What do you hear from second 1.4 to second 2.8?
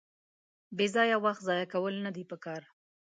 ځایه کول ندي پکار.